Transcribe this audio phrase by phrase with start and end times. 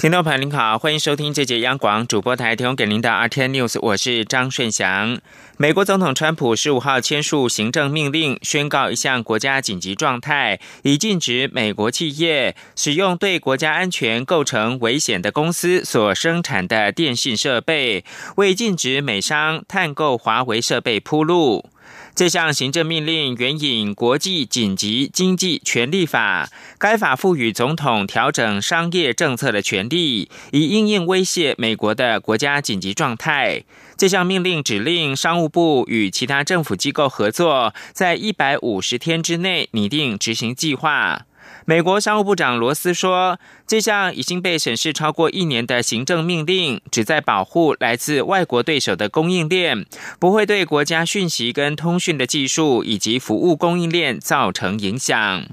[0.00, 5.20] 听众朋友您好，欢迎收听这节央广主播台提供给您的 RTN News，我是张顺祥。
[5.58, 18.02] 美国总统川普十五号签署行政命令，宣告一项国家紧急状态，以禁止美国企业使用对国家安全构成危险的公司所生产的电信设备，
[18.36, 21.66] 为禁止美商探购华为设备铺路。
[22.14, 26.46] 这项行政命令援引《国际紧急经济权利法》，
[26.78, 33.62] 该法赋予总统调整商业政策的权利，以应应威胁美国的国家紧急状态。
[33.96, 41.26] 这项命令指令商务部与其他政府机构合作，在一百五十天之内拟定执行计划。
[41.64, 49.86] 美国商务部长罗斯说：“这项已经被审视超过一年的行政命令，旨在保护来自外国对手的供应链，
[50.18, 55.44] 不会对国家讯息跟通讯的技术以及服务供应链造成影响。”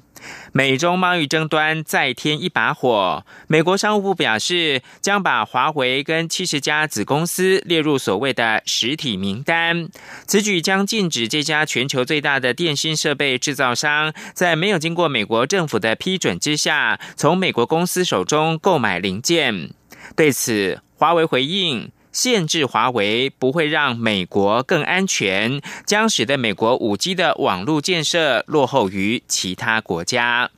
[0.58, 3.24] 美中贸易争端再添一把火。
[3.46, 9.88] 美国商务部表示，将把华为跟七十家子公司列入所谓的实体名单。
[10.26, 19.70] 此举将禁止这家全球最大的电信设备制造商，在没有经过美国政府的批准之下，从美国公司手中购买零件。
[20.16, 21.92] 对此，华为回应。
[22.18, 30.50] 限制华为不会让美国更安全，将使得美国五 G 的网络建设落后于其他国家。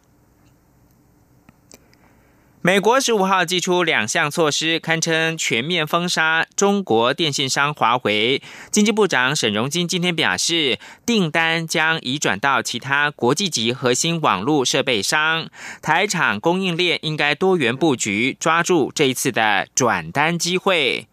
[2.61, 8.41] 美国十五号寄出两项措施，堪称全面封杀中国电信商华为。
[8.71, 15.49] 经济部长沈荣金今天表示，订单将移转到其他国际级核心网络设备商，
[15.81, 21.07] 台厂供应链应该多元布局，抓住这一次的转单机会。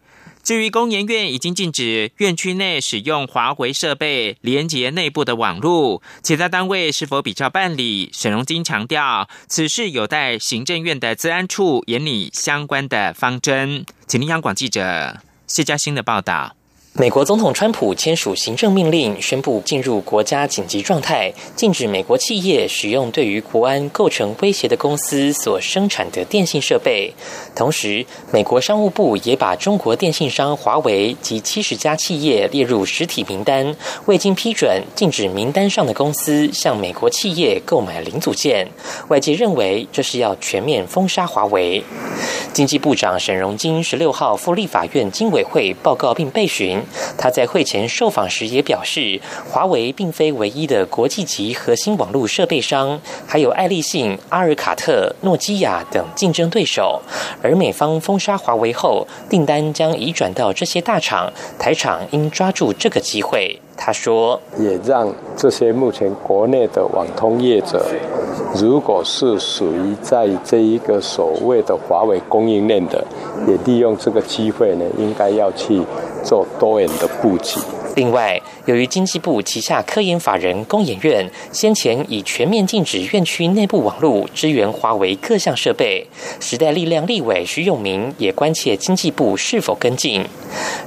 [0.47, 8.09] 至于工研院已经禁止院区内使用华为设备连接内部的网络，其他单位是否比照办理？
[8.13, 13.85] 沈荣金强调，此事有待行政院的资安处研拟相关的方针。
[14.07, 15.17] 请听央广记者
[15.47, 16.56] 谢嘉欣的报道。
[16.99, 27.13] 美国总统川普签署行政命令，宣布进入国家紧急状态，禁止美国企业使用对于国安构成威胁的公司所生产的电信设备。
[27.55, 33.75] 同时，美国商务部也把中国电信商华为及七十家企业列入实体名单，
[34.07, 38.67] 未经批准，禁止名单上的公司向美国企业购买零组件。
[39.09, 41.83] 外界认为这是要全面封杀华为。
[42.53, 46.81] 经济部长沈荣金十六号赴立法院经委会报告并备询。
[47.17, 57.01] 他在会前受访时也表示，华为并非唯一的国际级核心网络设备商，还有爱立信、阿尔卡特、诺基亚等竞争对手。
[57.41, 63.59] 而美方封杀华为后，订单将移转到这些大厂，台厂应抓住这个机会。
[63.79, 67.85] 他说：“也让这些目前国内的网通业者，
[68.55, 73.05] 如果是属于在这一个所谓的华为供应链的，
[73.47, 75.81] 也利用这个机会呢，应该要去
[76.23, 77.59] 做多元的布局。”
[77.95, 86.05] 另外，由于经济部旗下科研法人工研院先前已全面禁止院区内部网络支援华为各项设备，
[86.41, 90.25] 时代力量立委徐永明也关切经济部是否跟进。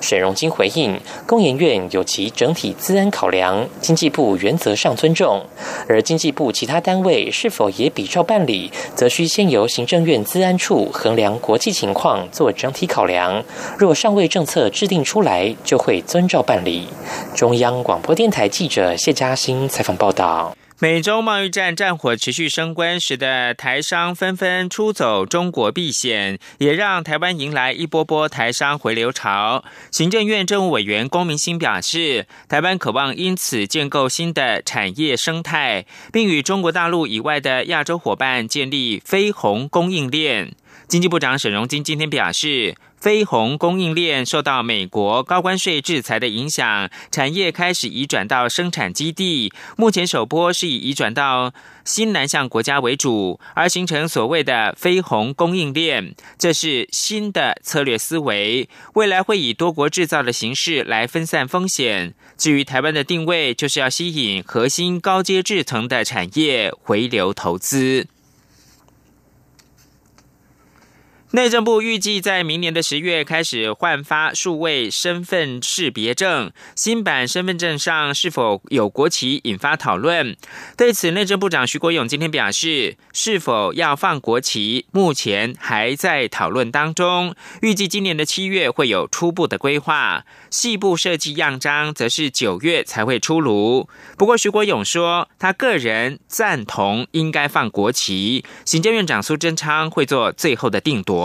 [0.03, 5.41] 沈荣金回应，工研院有其整体资安考量，经济部原则上尊重；
[5.89, 13.43] 而经济部其他单位是否也比照办理，则需先由行政院资安处衡量国际情况，做整体考量。
[13.79, 16.87] 若尚未政策制定出来，就会遵照办理。
[17.35, 29.65] 中央广播电台记者谢嘉欣采访报道：美洲贸易战战火持续升温，使得台商纷纷出走中国避险，也让台湾迎来一波波台商回流潮。
[29.91, 40.53] 行政院政务委员龚明鑫表示，台湾渴望因此建构新的产业生态，并与中国大陆以外的亚洲伙伴建立非红供应链。
[40.89, 42.75] 经济部长沈荣金今天表示。
[43.01, 49.51] 飞鸿供应链受到美国高关税制裁的影响，产业开始移转到生产基地。
[49.79, 58.69] 目前首波是以移转到新南向国家为主，而形成所谓的飞鸿供应链，这是新的策略思维。
[58.93, 62.15] 未来会以多国制造的形式来分散风险。
[62.37, 68.07] 至于台湾的定位，就是要吸引核心高阶制层的产业回流投资。
[71.33, 80.37] 内政部预计在明年的十月开始换发数位身份识别证，新版身份证上是否有国旗引发讨论。
[80.77, 93.89] 对此，内政部长徐国勇今天表示，是否要放国旗，目前还在讨论当中，预计今年的七月会有初步的规划，细部设计样章则是九月才会出炉。
[94.19, 101.20] 不过，徐国勇说，他个人赞同应该放国旗，行政院长苏贞昌会做最后的定夺。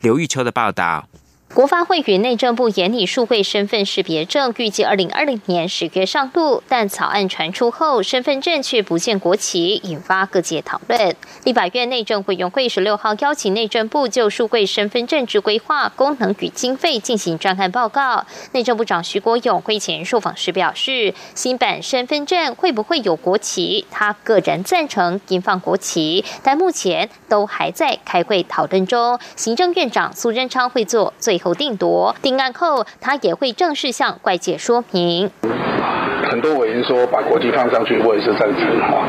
[0.00, 1.08] 刘玉秋的报道。
[1.54, 11.16] 国发会与内政部研拟数位身份识别证，预计二零二零年十月上路，但草案传出后，身份证却不见国旗，引发各界讨论。
[11.44, 18.24] 立法院内政委员会十六号邀请内政部就数位身份证之规划、功能与经费进行专案报告。
[18.52, 23.86] 内政部长徐国勇会前受访时表示，新版身份证会不会有国旗？
[23.90, 29.18] 他个人赞成应放国旗，但目前都还在开会讨论中。
[29.34, 31.37] 行政院长苏贞昌会做最。
[31.38, 35.30] 后定夺定案后，他也会正式向外界说明。
[36.28, 39.02] 很多委员说把国旗放上去，我也是赞成哈。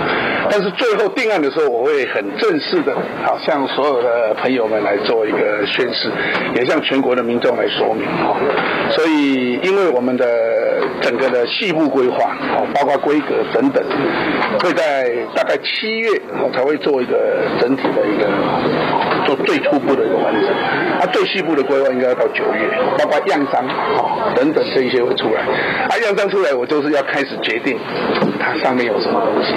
[0.49, 2.95] 但是最后定案的时候，我会很正式的，
[3.25, 6.09] 好向所有的朋友们来做一个宣誓，
[6.55, 8.35] 也向全国的民众来说明哈。
[8.91, 10.25] 所以，因为我们的
[11.01, 13.83] 整个的细部规划，好，包括规格等等，
[14.63, 16.09] 会在大概七月，
[16.41, 17.17] 我才会做一个
[17.59, 18.27] 整体的一个
[19.25, 20.47] 做最初步的一个完成。
[20.99, 22.69] 啊，最细部的规划应该要到九月，
[22.99, 23.65] 包括样章，
[23.97, 25.41] 哦，等等这一些会出来。
[25.89, 27.79] 啊，样章出来，我就是要开始决定
[28.39, 29.55] 它上面有什么东西。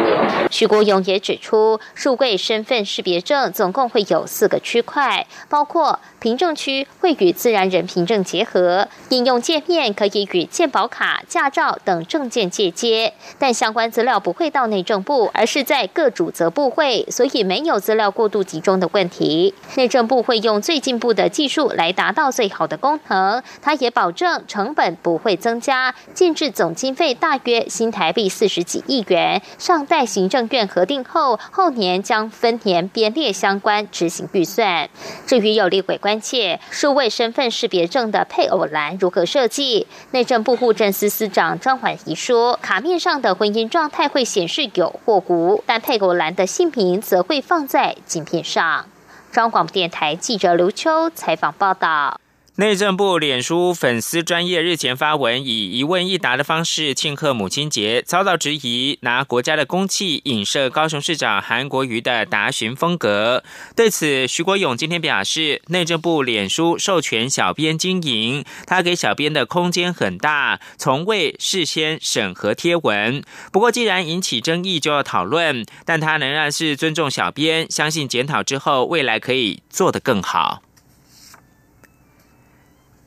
[0.50, 19.52] 徐国勇也指出，数位身份识别证总共会有四个区块，包括凭证区会与自然人凭证结合，应用界面可以与健保卡、驾照等证件借接，但相关资料不会到内政部，而是在各主责部会，所以没有资料过度集中的问题。
[19.82, 34.88] 内政部会用最进步的技术来达到最好的功能，他也保证成本不会增加，建制总经费大约新台币四十几亿元，尚待行政院核定后，后年将分年编列相关执行预算。
[35.26, 48.86] 至于有立委关切数位身份识别证的配偶栏如何设计，内政部户政司司长张婉仪说，卡面上的婚姻状态会显示有或无，但配偶栏的姓名则会放在镜片上。
[49.32, 52.20] 中央广播电台记者刘秋采访报道。
[52.56, 63.42] 内政部脸书粉丝专业日前发文，以一问一答的方式庆贺母亲节，遭到质疑拿国家的公器影射高雄市长韩国瑜的答询风格。
[63.74, 73.24] 对此，徐国勇今天表示，内政部脸书授权小编经营，他给小编的空间很大，从未事先审核贴文。
[73.50, 80.60] 不过，既然引起争议，就要讨论，但他仍然是尊重小编，相信检讨之后，未来可以做得更好。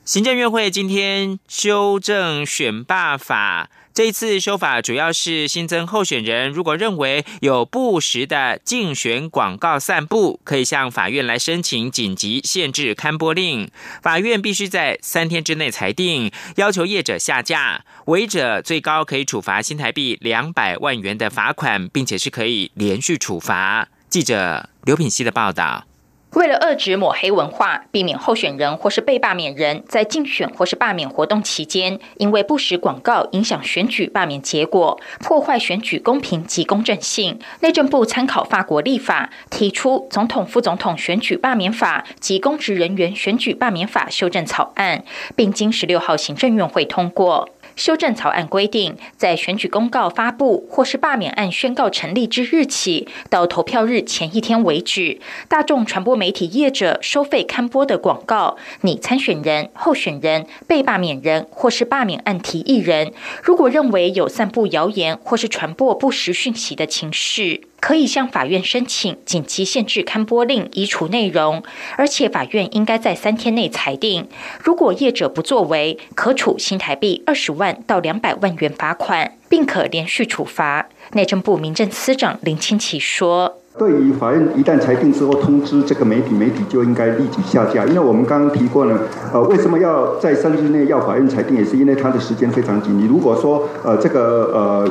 [0.06, 13.68] 行政院会今天修正选罢法，这一次修法主要是新增候选人，如果认为有不实的竞选广告散布，可以向法院来申请紧急限制刊播令，
[14.00, 23.88] 法院必须在三天之内裁定，要求业者下架，违者最高可以处罚新台币两百万元的罚款，并且是可以连续处罚。
[24.08, 25.84] 记者刘品希的报道。
[26.34, 47.48] 为了遏止抹黑文化，避免候选人或是被罢免人在竞选或是罢免活动期间，因为不实广告影响选举罢免结果，破坏选举公平及公正性，内政部参考法国立法，提出《总统、副总统选举罢免法》及《公职人员选举罢免法》修正草案，并经十六号行政院会通过。
[47.76, 67.60] 修正草案规定，在选举公告发布或是罢免案宣告成立之日起，到投票日前一天为止，大众传播媒体业者收费刊播的广告，拟参选人、候选人、被罢免人或是罢免案提议人，如果认为有散布谣言或是传播不实讯息的情势。
[67.80, 71.62] 可以向法院申请紧急限制刊播令，移除内容，
[71.96, 74.26] 而且法院应该在三天内裁定。
[74.62, 80.88] 如果业者不作为，可处新台币二十万到两百万元罚款，并可连续处罚。
[81.12, 83.58] 内政部民政司长林清奇说。
[83.78, 87.84] 对于法院一旦裁定之后通知这个媒体，媒体就应该立即下架。
[87.84, 88.98] 因为我们刚刚提过呢，
[89.34, 92.98] 呃，为什么要在三日内要法院裁定，也是因为它的时间非常紧。
[92.98, 94.90] 你如果说呃这个呃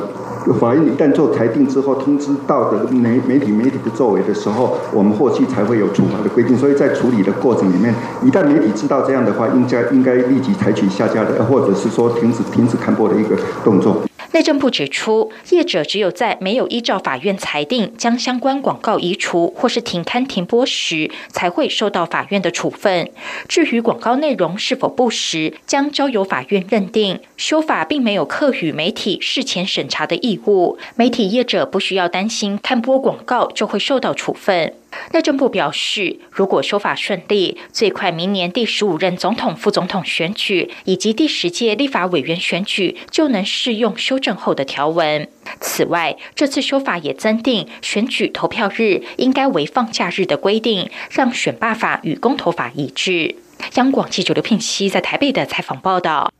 [0.54, 6.56] 法院一旦做裁定之后通知到的媒媒体媒体的作为的时候，我们后续才会有处罚的规定。
[6.56, 13.96] 所以在处理的过程里面，一旦媒体知道这样的话，应该应该立即采取下架的，或者是说停止停止刊播的一个动作。
[14.36, 23.08] 内政部指出，业者只有在没有依照法院裁定将相关广告移除或是停刊停播时，才会受到法院的处分。
[23.48, 27.18] 至于广告内容是否不实，将交由法院认定。
[27.38, 34.74] 修法并没有课予媒体事前审查的义务，媒体业者不需要担心看播广告就会受到处分。
[35.12, 45.28] 内政部表示，如果修法顺利，最快明年第十五任总统、副总统选举以及第十届立法委员选举就能适用修正后的条文。
[45.60, 53.36] 此外，这次修法也增订选举投票日应该为放假日的规定，让选罢法与公投法一致。
[53.74, 56.30] 央广记者刘聘熙在台北的采访报道。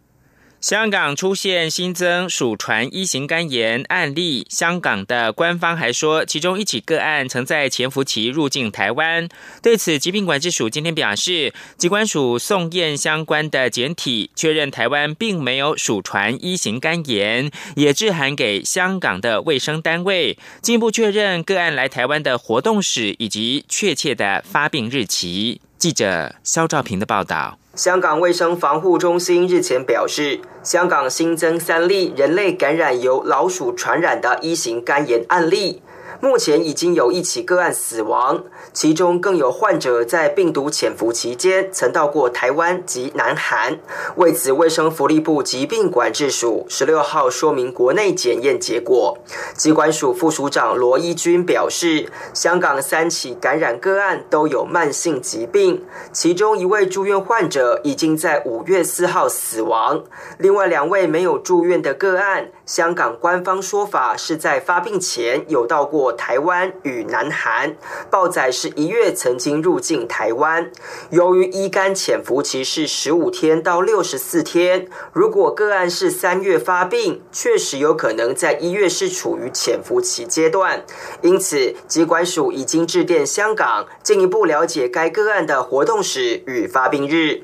[0.60, 9.28] 香港出现新增鼠传一型肝炎案例，香港的官方还说，其中一起个案曾在潜伏期入境台湾。
[9.62, 25.60] 对此，疾病管制署今天表示，机关署送验相关的检体，确认台湾并没有鼠传一型肝炎，也致函给香港的卫生单位，进一步确认个案来台湾的活动史以及确切的发病日期。
[25.78, 27.58] 记者肖兆平的报道。
[27.76, 35.82] 香港卫生防护中心日前表示，香港新增三例人类感染由老鼠传染的一型肝炎案例。
[36.20, 43.78] 目前已经有一起个案死亡，其中更有患者在病毒潜伏期间曾到过台湾及南韩。
[44.16, 49.18] 为此，卫生福利部疾病管制署十六号说明国内检验结果。
[49.54, 60.02] 机关署副署长罗一军表示，香港三起感染个案都有慢性疾病，其中一位住院患者已经在五月四号死亡，
[60.38, 62.50] 另外两位没有住院的个案。
[62.64, 67.76] 香港官方说法是在发病前有到过台湾与南韩，
[68.10, 70.70] 报载是一月曾经入境台湾。
[71.10, 80.84] 由于乙肝潜伏期是十五天到六十四天，如果个案是三月发病，确实有可能在一月是处于潜伏期阶段。
[81.22, 87.42] 因此，机关署已经致电香港，进一步了解该个案的活动史与发病日。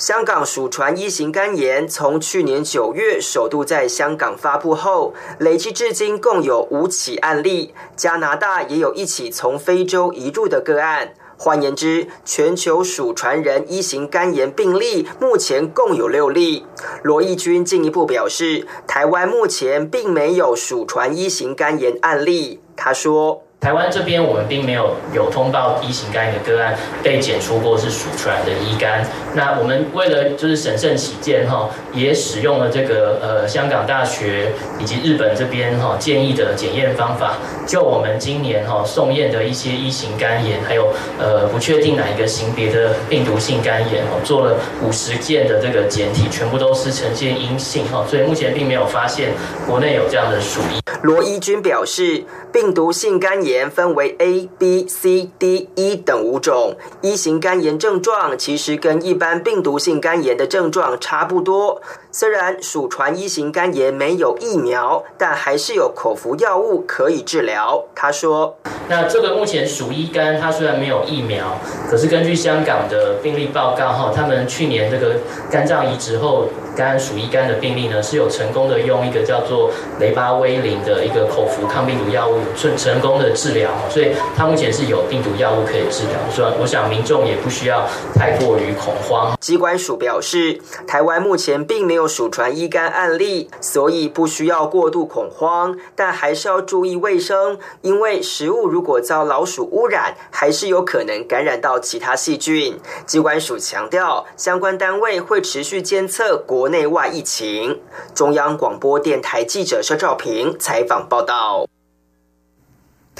[0.00, 7.74] 香港鼠传一型肝炎从去年九月首度在香港发布后，累计至今共有五起案例。
[7.96, 11.12] 加拿大也有一起从非洲移入的个案。
[11.36, 16.64] 换言之，全球鼠传人一型肝炎病例目前共有六例。
[17.02, 22.62] 罗义军进一步表示，台湾目前并没有鼠传一型肝炎案例。
[22.74, 23.42] 他说。
[23.60, 29.06] 台湾这边我们并没有有通报一型肝炎的个案被检出过是鼠传的乙肝。
[29.34, 37.36] 那我们为了就是审慎起见哈，也使用了这个呃香港大学以及日本这边哈建议的检验方法，
[37.66, 40.88] 就我们今年哈送验的一些一型肝炎，还有
[41.18, 49.32] 呃不确定哪一个型别的病毒性肝炎哦，做了五十件的这个检体，全部都是呈现阴性哈，所以目前并没有发现
[49.66, 50.80] 国内有这样的鼠疫。
[51.02, 56.76] 罗一军表示，病毒性肝炎分为 A、B、C、D、E 等五种。
[57.00, 61.80] 一型肝炎症状其实跟一般病毒性肝炎的症状差不多。
[62.12, 67.84] 虽然鼠传一型肝炎没有疫苗，但还是有口服药物可以治疗。
[67.94, 68.56] 他说
[68.90, 71.56] ：“那这个目前鼠一肝，它虽然没有疫苗，
[71.88, 75.16] 可是根据香港的病例报告，哈，他们去年这个
[75.50, 89.36] 肝脏移植后。”肝鼠一肝的病例呢，是有成功的用一个叫做雷巴威林的一个口服抗病毒药物，成成功的治疗，所以它目前是有病毒药物可以治疗，所以我想民众也不需要太过于恐慌。
[89.40, 102.78] 机关署表示，台湾目前并没有有鼠传乙肝案例，所以不需要过度恐慌，但还是要注意卫生，因为食物如果遭老鼠污染，还是有可能感染到其他细菌。
[103.04, 106.60] 机关署强调，相关单位会持续监测国。
[106.60, 107.80] 国内外疫情，
[108.14, 111.66] 中央广播电台记者肖照平采访报道。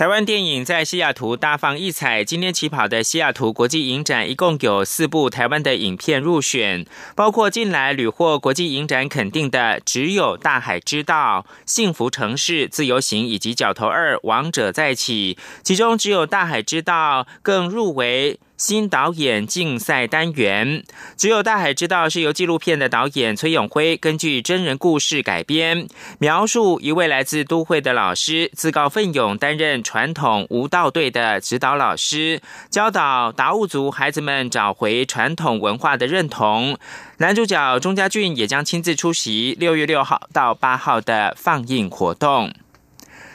[0.00, 18.40] 台湾电影在西雅图大放异彩，今天起跑的西雅图国际影展一共有四部台湾的影片入选，包括近来屡获国际影展肯定的《只有大海知道》《幸福城市》《自由行》以及《角头二王者再起》，其中《只有大海知道》更入围。
[18.60, 20.84] 新导演竞赛单元，
[21.16, 25.88] 只有大海知道是由纪录片的导演崔永辉根据真人故事改编，
[26.18, 36.76] 描述一位来自都会的老师自告奋勇担任传统舞蹈队的指导老师，教导达悟族孩子们找回传统文化的认同。
[37.16, 42.52] 男主角钟家俊也将亲自出席六月六号到八号的放映活动。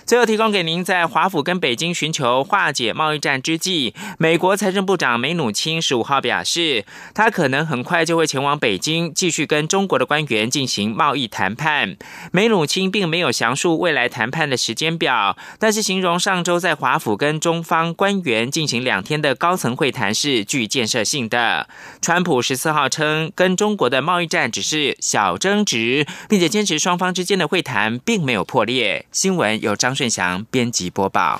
[0.05, 6.85] 最后提供给您，在华府跟北京寻求化解贸易战之际，美国财政部长梅努钦十五号表示，
[7.15, 11.97] 他可能很快就会前往北京，继续跟中国的官员进行贸易谈判。
[12.31, 21.67] 梅努钦并没有详述未来谈判的时间表，但是形容上周在华府跟中方官员进行两天的高层会谈是具建设性的。
[21.99, 29.07] 川普十四号称，跟中国的贸易战只是小争执，并且坚持双方之间的会谈并没有破裂。
[29.11, 30.05] 新闻由张。
[30.05, 31.39] 顺祥编辑播报。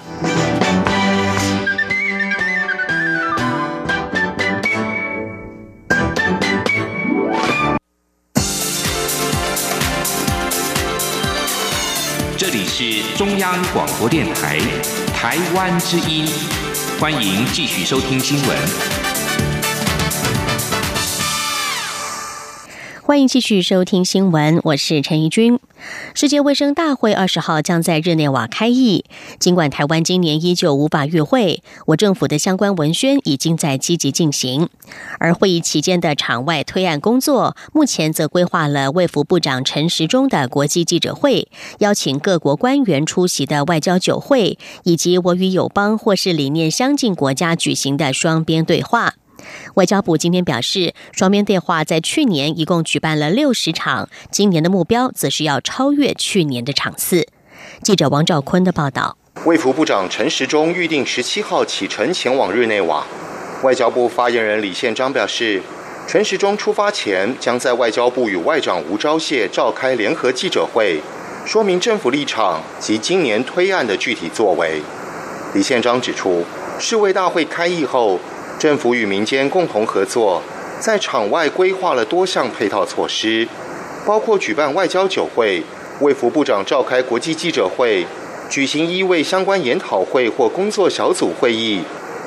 [12.38, 14.60] 这里是中央广播电台
[15.14, 16.26] 台湾之音，
[17.00, 18.95] 欢迎继续收听新闻。
[23.06, 25.60] 欢迎继续收听新闻，我是陈怡君。
[26.16, 29.06] 世界卫生大会二十号将在日内瓦开议。
[29.38, 34.70] 尽管台湾今年依旧无法与会，我政府的相关文宣已经在积极进行。
[35.20, 41.48] 而会议期间的场外推案工作，目前则规划了卫福部长陈时中的国际记者会，
[41.78, 49.14] 邀请各国官员出席的外交酒会，以及我与友邦或是理念相近国家举行的双边对话。
[49.75, 57.28] 外交部今天表示，双边对话在去年一共举办了六十场，今年的目标则是要超越去年的场次。
[57.82, 59.18] 记者王兆坤的报道。
[59.44, 63.06] 卫福部长陈时中预定十七号启程前往日内瓦。
[63.64, 65.62] 外交部发言人李宪章表示，
[66.08, 71.02] 陈时中出发前将在外交部与外长吴钊燮召开联合记者会，
[71.46, 74.82] 说明政府立场及今年推案的具体作为。
[75.54, 76.46] 李宪章指出，
[76.80, 78.20] 世卫大会开议后。
[78.65, 80.41] 政府与民间共同合作，
[80.79, 83.48] 在场外规划了多项配套措施，
[84.07, 85.62] 包括举办外交酒会、
[86.01, 88.07] 为副部长召开国际记者会、
[88.50, 91.81] 举行一位相关研讨会或工作小组会议，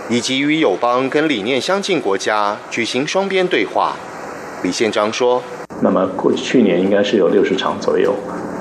[0.09, 3.97] 以及与友邦跟理念相近国家举行双边对话。
[4.63, 5.43] 李宪章说
[5.83, 8.15] ：“那么过去年应该是有六十场左右，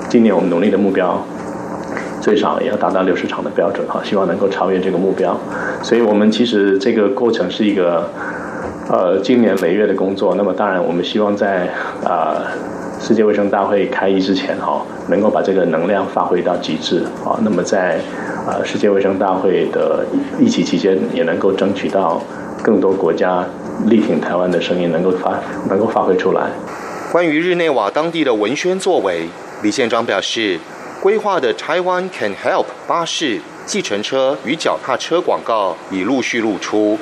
[0.08, 1.24] 今年我们努力的目标。”
[2.20, 5.38] 最少也要达到六十场的标准哈，希望能够超越这个目标。
[5.82, 8.10] 所以，我们其实这个过程是一个
[8.90, 10.34] 呃今年累月的工作。
[10.36, 11.68] 那么，当然我们希望在
[12.04, 12.42] 啊
[13.00, 17.38] 世界卫生大会开议之前哈，能够把这个能量发挥到极致啊。
[17.42, 18.00] 那么，在
[18.46, 20.04] 啊世界卫生大会的
[20.40, 22.20] 疫情期间，也能够争取到
[22.62, 23.44] 更多国家
[23.86, 26.50] 力挺台湾的声音能够发能够发挥出来。
[27.12, 29.28] 关于日内瓦当地的文宣作为，
[29.62, 30.58] 李宪章表示。
[31.00, 36.98] 规划的 Taiwan Can Help 巴士、计程车与脚踏车广告已陆续露出，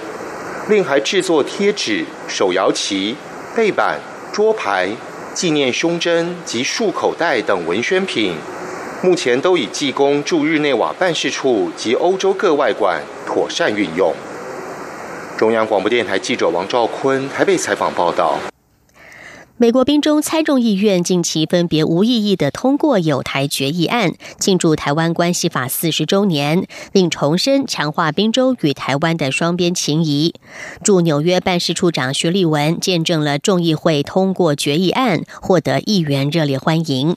[0.68, 3.16] 另还制作贴纸、手摇旗、
[3.56, 3.98] 背板、
[4.32, 4.90] 桌牌、
[5.32, 8.34] 纪念胸针及束口袋等文宣品，
[9.02, 14.12] 目前都已寄供驻日内瓦办事处及欧洲各外馆妥善运用。
[15.38, 18.38] 中央广播电台记者王兆坤台北采访报道。
[19.58, 30.34] 美国宾州参众议院近期分别无异议的通过有台决议案，庆祝台湾关系法四十周年，并重申强化宾州与台湾的双边情谊。
[30.84, 37.16] 驻纽约办事处长徐立文见证了众议会通过决议案，获得议员热烈欢迎。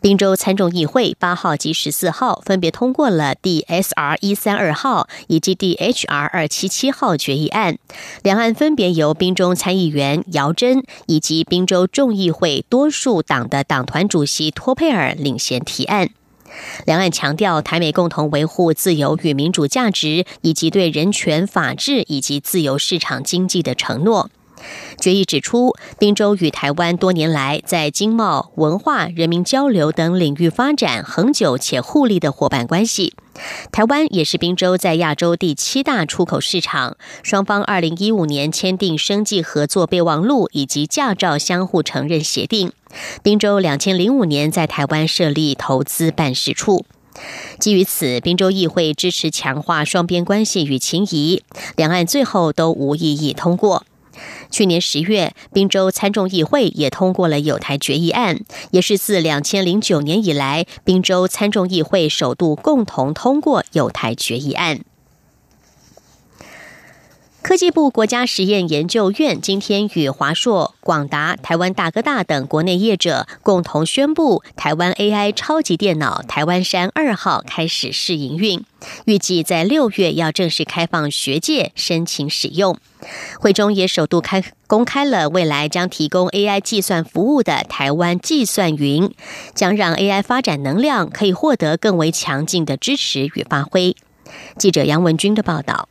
[0.00, 4.16] 宾州参众议会八号及十四号分别通过了第 S.R.
[4.20, 6.26] 一三二号以及第 H.R.
[6.26, 7.78] 二七七号决议案，
[8.22, 16.10] 两岸分别由宾州参议员姚真以及宾州众议会多数党的党团主席托佩尔领衔提案。
[16.84, 24.30] 两岸强调台美共同维护自由与民主价值，以及对人权、法治以及自由市场经济的承诺。
[25.00, 33.14] 决议指出，宾州与台湾多年来在经贸、文化、人民交流等领域发展恒久且互利的伙伴关系。
[33.70, 36.96] 台湾也是宾州在亚洲第七大出口市场。
[37.22, 42.72] 双方二零一五年签订生计合作备忘录以及驾照相互承认协定。
[43.22, 46.86] 宾州两千零五年在台湾设立投资办事处。
[47.58, 51.42] 基于此，宾州议会支持强化双边关系与情谊，
[51.76, 53.84] 两岸最后都无异议通过。
[54.50, 64.80] 去年十月，宾州参众议会也通过了有台决议案，也是自两千零九年以来，宾州参众议会首度共同通过有台决议案。
[67.46, 78.64] 科技部国家实验研究院今天与华硕、广达、台湾大哥大等国内业者共同宣布，台湾 AI 超级电脑台湾山二号开始试营运，
[79.04, 82.76] 预计在六月要正式开放学界申请使用。
[83.38, 89.14] 会中也首度开公开了未来将提供 AI 计算服务的台湾计算云，
[89.54, 93.94] 将让 AI 发展能量可以获得更为强劲的支持与发挥。
[94.58, 95.88] 记者杨文军的报道。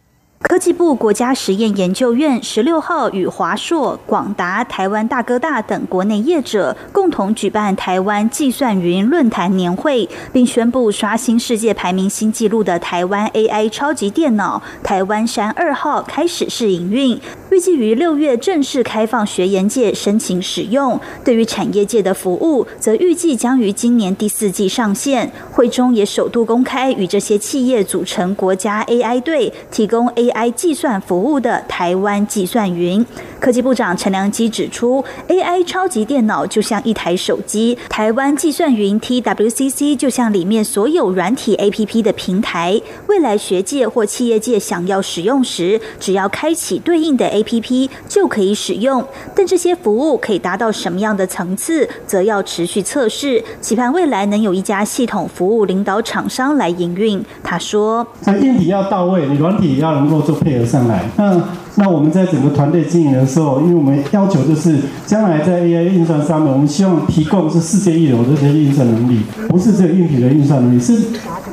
[0.48, 21.02] 科技部国家实验研究院十六号与华硕、广达、台湾大哥大等国内业者共同举办台湾计算云论坛年会，并宣布刷新世界排名新纪录的台湾 AI 超级电脑台湾山二号开始试营运，预计于六月正式开放学研界申请使用。
[21.24, 25.32] 对于产业界的服务，则预计将于今年第四季上线。
[25.52, 30.35] 会中也首度公开与这些企业组成国家 AI 队，提供 AI。
[30.36, 33.06] AI 计算服务的台湾计算云
[33.40, 42.82] 科技部长陈良基指出，AI 超级电脑就像一台手机，台湾计算云 TWCC 就像里面所有软体 APP 的平台。
[43.08, 49.06] 未来学界或企业界想要使用时，只要开启对应的 APP 就可以使用。
[49.36, 53.42] 但这些服务可以达到什么样的层次，则要持续测试。
[53.62, 57.24] 期盼未来能有一家系统服务领导厂商来营运。
[57.44, 61.42] 他说：“在硬体要到位，你软体要能够。”做配合上来，那
[61.76, 70.98] 那我们在整个团队经营的时候，因为我们要求就是将来在 AI 运算上面，我们希望提供是世界一流的这些运算能力，不是只有硬体的运算能力，是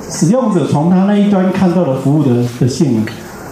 [0.08, 3.04] 使用者从他那一端看到的服务的的性能。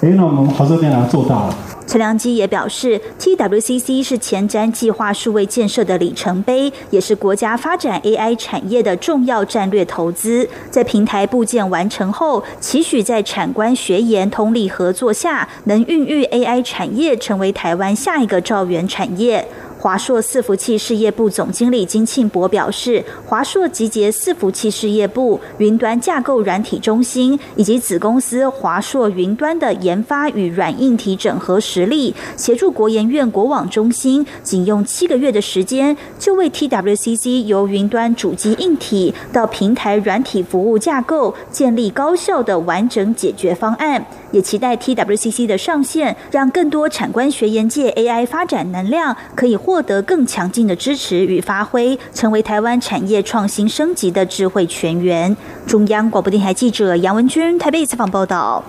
[0.03, 1.55] 哎，那我们华硕电脑做到了。
[1.91, 10.49] 陈良基也表示，TWCC 是前瞻计划数位建设的里程碑，也是国家发展 AI 产业的重要战略投资。
[10.71, 19.49] 在平台部件完成后，期许在产官学研通力合作下，能孕育 AI 产业成为台湾下一个兆元产业。
[19.81, 44.05] 华硕伺服器事业部总经理金庆博表示，华硕集结伺服器事业部、云端架构软体中心以及子公司华硕云端的研发与软硬体整合实力，协助国研院国网中心，仅用七个月的时间，就为 TWCC 由云端主机硬体到平台软体服务架构，建立高效的完整解决方案。
[44.33, 55.37] 也期待 TWCC 的上线，让更多产官学研界 AI 发展能量可以获得更强劲的支持与发挥，成为台湾产业创新升级的智慧泉源。
[55.67, 58.65] 中央广播电台记者杨文君台北采访报道。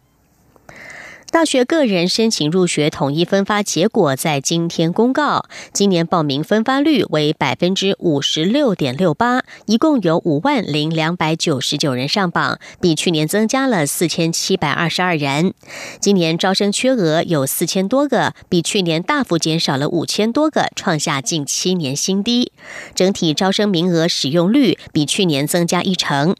[1.31, 15.53] 大学个人申请入学统一分发结果在今天公告，今年报名分发率为百分之五十六点六八，一共有五万零两百九十九人上榜，比去年增加了四千七百二十二人。
[16.01, 22.51] 今年招生缺额有四千多个，比去年大幅减少了五千多个，创下近七年新低。
[22.93, 26.35] 整体招生名额使用率比去年增加一成。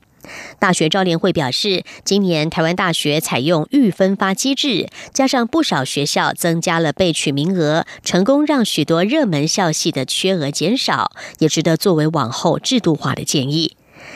[0.59, 13.75] 大学招联会表示，今年台湾大学采用预分发机制，加上不少学校增加了备取名额，成功让许多热门校系的缺额减少，也值得作为往后制度化的建议。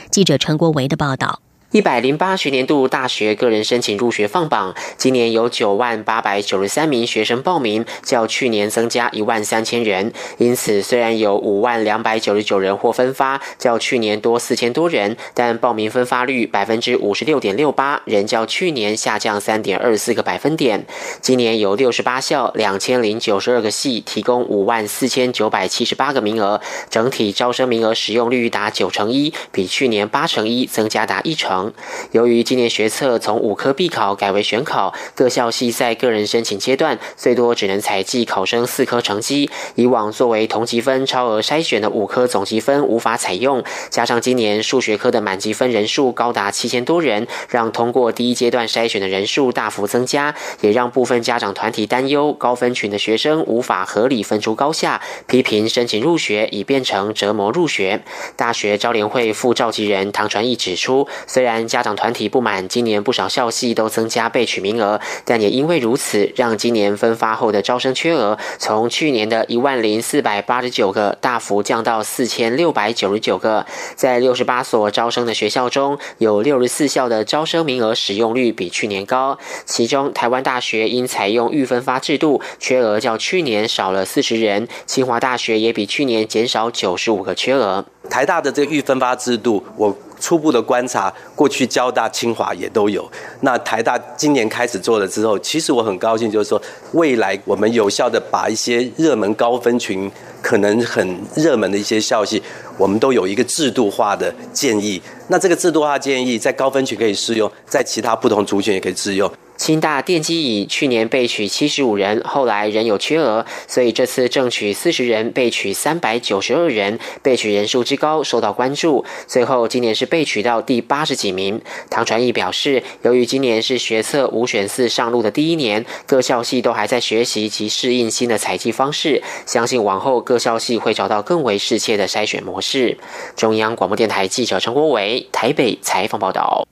[0.10, 1.45] 记者陈国维的报道。
[1.76, 10.14] 一百零八学年度大学个人申请入学放榜，今年有九万八百九十三名学生报名，较去年增加一万三千人。
[10.38, 20.86] 因此，虽然有五万两百九十九人获分发，较去年多四千多人，但报名分发率百分之五十六点六八，仍较去年下降三点二四个百分点。
[21.20, 31.65] 今年有六十八校两千零九十二个系提供五万四千九百七十八个名额，整体招生名额使用率达九成一，比去年八成一增加达一成。
[32.12, 39.50] 由于今年学测从五科必考改为选考，各校系在个人申请阶段最多只能采集考生四科成绩。
[39.76, 58.02] 以往作为同级分超额筛选的五科总积分无法采用，加上今年数学科的满级分人数高达七千多人，让通过第一阶段筛选的人数大幅增加，也让部分家长团体担忧高分群的学生无法合理分出高下，批评申请入学已变成折磨入学。
[58.36, 73.66] 大学招联会副召集人唐传义指出，虽然家长团体不满，今年不少校系都增加备取名额，但也因为如此，让今年分发后的招生缺额从去年的一万零四百八十九个大幅降到四千六百九十九个。
[73.96, 87.86] 在六十八所招生的学校中，有六十四校的招生名额使用率比去年高，其中台湾大学因采用预分发制度，缺额较去年少了四十人；清华大学也比去年减少九十五个缺额。
[88.10, 89.96] 台大的这个预分发制度，我。
[90.26, 93.08] 初步的观察，过去交大、清华也都有。
[93.42, 96.60] 那台大今年开始做了之后，其实我很高兴，就是说
[96.94, 100.12] 未来我们有效的把一些热门高分群、
[100.42, 102.42] 可能很热门的一些消息，
[102.76, 105.00] 我们都有一个制度化的建议。
[105.28, 109.32] 那这个制度化建议在高分群可以适用，在其他不同族群也可以适用。
[109.58, 119.06] 清大电机乙去年被取七十五人，后来仍有缺额，所以这次正取四十人，被取三百九十二人，被取人数之高受到关注。
[119.28, 121.62] 最后今年是被取到第八十几名。
[121.90, 132.98] 唐传义表示，由于今年是学测五选四上路的第一年，各校系都还在学习及适应新的采集方式，相信往后各校系会找到更为适切的筛选模式。
[133.36, 136.68] 中央广播电台记者陈国伟台北采访报道。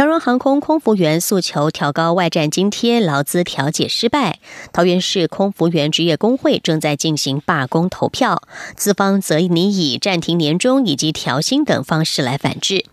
[0.00, 4.38] 长荣航空空服员诉求调高外站津贴，劳资调解失败。
[4.72, 8.42] 桃园市空服员职业工会正在进行罢工投票，
[8.74, 12.86] 资方则拟以暂停年终以及调薪等方式来反制。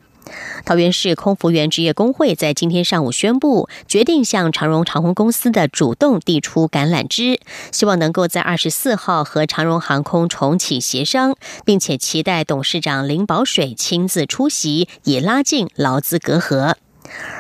[0.66, 7.40] 桃园市空服员职业工会在今天上午宣布，决定向长荣航空公司的主动递出橄榄枝，
[7.72, 16.76] 希望能够在二十四号和长荣航空重启协商，并且期待董事长林宝水亲自出席，以拉近劳资隔阂。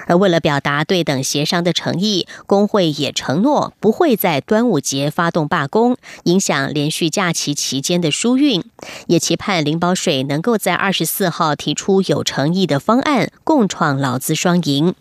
[0.08, 8.63] 而为了表达对等协商的诚意，工会也承诺不会在端午节发动罢工，影响连续假期期间的疏运。
[9.08, 14.96] 也期盼林宝水能够在二十四号提出有诚意的方案，共创劳资双赢。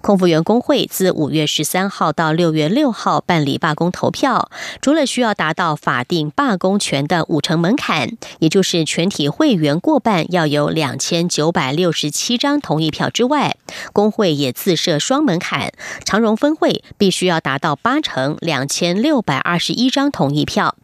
[0.00, 8.10] 空服员工会自五月十三号到六月六号办理罢工投票，除了需要达到法定罢工权的五成门槛，
[8.40, 13.56] 也就是全体会员过半要有两千九百六十七张同意票之外，
[13.92, 15.72] 工会也自设双门槛，
[16.04, 20.74] 长荣分会必须要达到八成两千六百二十一张同意票。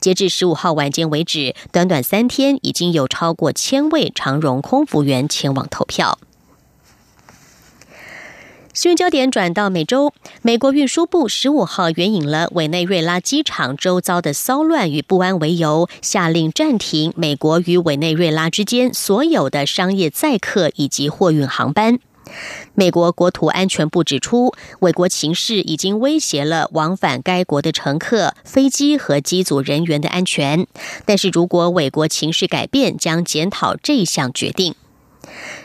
[0.00, 6.18] 截至十五号晚间为止，短短三天已经有超过千位长荣空服员前往投票。
[8.80, 21.98] 新闻焦点转到美洲，美国运输部十五号援引了委内瑞拉机场周遭的骚乱与不安为由，下令暂停美国与委内瑞拉之间所有的商业载客以及货运航班。
[22.72, 30.66] 美国国土安全部指出，美国情势已经威胁了往返该国的乘客、飞机和机组人员的安全，
[31.04, 34.74] 但是如果美国情势改变，将检讨这项决定。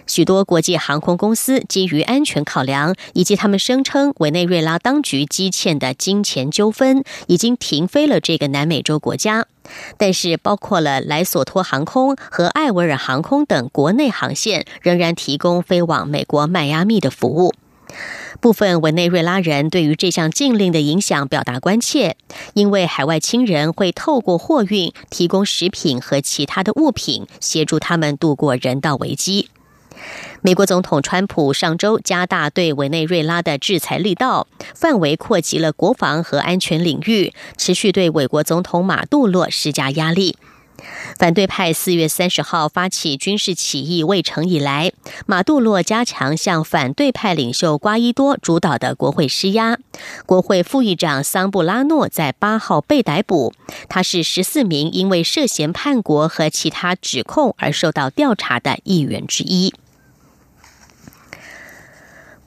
[0.08, 9.48] 许多国际航空公司基于安全考量，以及他们声称委内瑞拉当局积欠的金钱纠纷，已经停飞了这个南美洲国家。
[9.98, 17.54] 但是，包括了莱索托航空和艾维尔航空等国内航线，仍然提供飞往美国迈阿密的服务。
[18.42, 22.18] 部分委内瑞拉人对于这项禁令的影响表达关切，
[22.54, 29.50] 因为海外亲人会透过货运提供食品和其他的物品，协助他们度过人道危机。
[30.42, 40.38] 美国总统川普上周加大对委内瑞拉的制裁力道，范围扩及了国防和安全领域，持续对美国总统马杜洛施加压力。
[41.18, 44.92] 反对派四月三十号发起军事起义未成以来，
[45.26, 49.80] 马杜洛加强向反对派领袖瓜伊多主导的国会施压。
[50.26, 53.54] 国会副议长桑布拉诺在八号被逮捕，
[53.88, 59.74] 他是十四名因为涉嫌叛国和其他指控而受到调查的议员之一。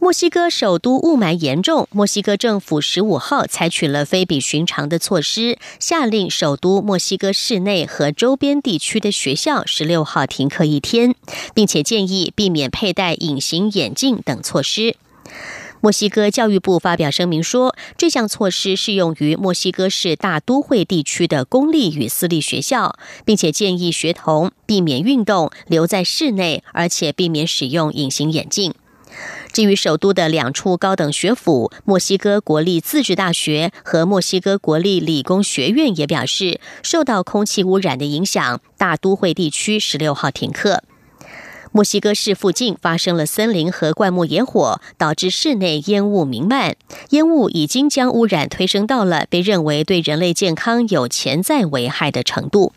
[0.00, 11.16] 墨西哥首都雾霾严重，墨西哥政府十五号采取了非比寻常的措施，下令首都墨西哥市内和周边地区的学校十六号停课一天，
[11.52, 14.94] 并且建议避免佩戴隐形眼镜等措施。
[15.80, 28.72] 墨西哥教育部发表声明说，这项措施适用于墨西哥市大都会地区的公立与私立学校，并且建议学童避免运动，留在室内，而且避免使用隐形眼镜。
[29.52, 40.84] 至于首都的两处高等学府——墨西哥国立自治大学和墨西哥国立理工学院，也表示受到空气污染的影响，大都会地区十六号停课。
[41.72, 46.76] 墨西哥市附近发生了森林和灌木野火，导致室内烟雾弥漫，
[47.10, 52.72] 烟雾已经将污染推升到了被认为对人类健康有潜在危害的程度。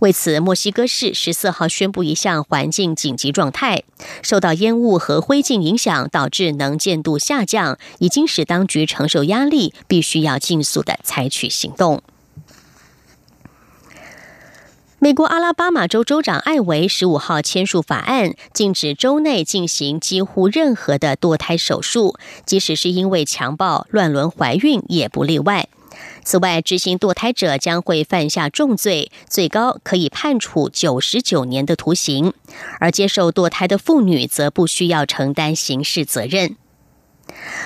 [0.00, 3.82] 为此，墨西哥市十四号宣布一项环境紧急状态。
[4.22, 12.02] 受到烟雾和灰烬影响，导致能见度下降，已经使当局承受压力，必须要尽速的采取行动。
[15.00, 25.68] 美国阿拉巴马州州长艾维十五号签署法案，禁止州内进行几乎任何的堕胎手术，即使是因为强暴、乱伦怀孕，也不例外。
[26.24, 32.32] 此外，执行堕胎者将会犯下重罪，最高可以判处九十九年的徒刑；
[32.80, 36.56] 而接受堕胎的妇女则不需要承担刑事责任。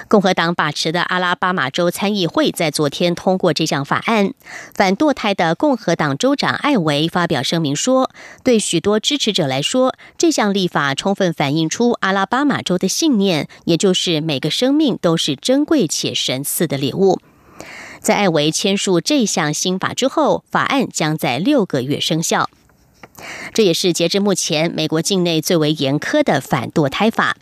[0.08, 4.34] 共和党把持的阿拉巴马州参议会在昨天通过这项法案。
[4.74, 8.10] 反堕胎的共和党州长艾维发表声明说
[8.42, 17.20] ：“对许多支持者来说，这项立法充分反映出阿拉巴马州的信念，也就是每个生命都是珍贵且神赐的礼物。”
[18.02, 22.50] 在艾维签署这项新法之后，法案将在六个月生效。
[23.54, 27.36] 这也是截至目前美国境内最为严苛的反堕胎法。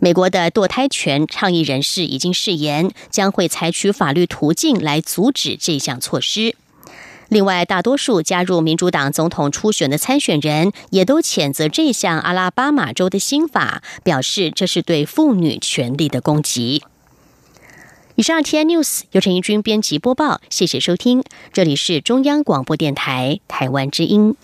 [0.00, 6.56] 美国的堕胎权倡议人士已经誓言，将会采取法律途径来阻止这项措施。
[7.28, 16.82] 另外，大多数加入民主党总统初选的参选人也都谴责这项阿拉巴马州的新法，表示这是对妇女权利的攻击。
[18.16, 24.36] 以上 T N News 由陈一君编辑播报，谢谢收听，这里是中央广播电台台湾之音。